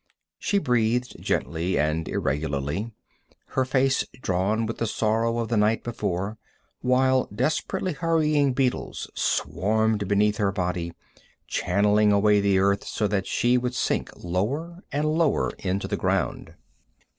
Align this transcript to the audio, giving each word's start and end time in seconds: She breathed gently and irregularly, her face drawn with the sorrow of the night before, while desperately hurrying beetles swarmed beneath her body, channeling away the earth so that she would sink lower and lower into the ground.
She 0.39 0.57
breathed 0.57 1.17
gently 1.21 1.77
and 1.77 2.07
irregularly, 2.07 2.91
her 3.49 3.63
face 3.65 4.03
drawn 4.19 4.65
with 4.65 4.79
the 4.79 4.87
sorrow 4.87 5.37
of 5.37 5.49
the 5.49 5.57
night 5.57 5.83
before, 5.83 6.39
while 6.79 7.25
desperately 7.25 7.93
hurrying 7.93 8.53
beetles 8.53 9.11
swarmed 9.13 10.07
beneath 10.07 10.37
her 10.37 10.51
body, 10.51 10.91
channeling 11.47 12.11
away 12.11 12.41
the 12.41 12.57
earth 12.57 12.83
so 12.83 13.07
that 13.09 13.27
she 13.27 13.59
would 13.59 13.75
sink 13.75 14.09
lower 14.17 14.81
and 14.91 15.05
lower 15.05 15.51
into 15.59 15.87
the 15.87 15.97
ground. 15.97 16.55